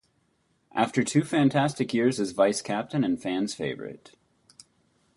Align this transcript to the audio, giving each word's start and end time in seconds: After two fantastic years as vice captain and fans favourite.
After 0.73 1.03
two 1.03 1.23
fantastic 1.23 1.93
years 1.93 2.19
as 2.19 2.31
vice 2.31 2.63
captain 2.63 3.03
and 3.03 3.21
fans 3.21 3.53
favourite. 3.53 4.13